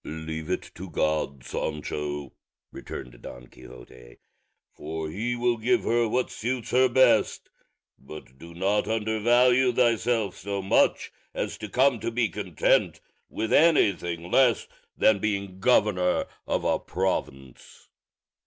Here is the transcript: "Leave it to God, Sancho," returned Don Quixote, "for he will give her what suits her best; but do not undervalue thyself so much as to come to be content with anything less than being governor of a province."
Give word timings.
"Leave 0.03 0.49
it 0.49 0.71
to 0.73 0.89
God, 0.89 1.43
Sancho," 1.45 2.33
returned 2.71 3.21
Don 3.21 3.45
Quixote, 3.45 4.17
"for 4.73 5.11
he 5.11 5.35
will 5.35 5.57
give 5.57 5.83
her 5.83 6.07
what 6.09 6.31
suits 6.31 6.71
her 6.71 6.89
best; 6.89 7.51
but 7.99 8.35
do 8.39 8.55
not 8.55 8.87
undervalue 8.87 9.71
thyself 9.71 10.35
so 10.35 10.59
much 10.59 11.11
as 11.35 11.55
to 11.59 11.69
come 11.69 11.99
to 11.99 12.09
be 12.09 12.29
content 12.29 12.99
with 13.29 13.53
anything 13.53 14.31
less 14.31 14.67
than 14.97 15.19
being 15.19 15.59
governor 15.59 16.25
of 16.47 16.63
a 16.63 16.79
province." 16.79 17.87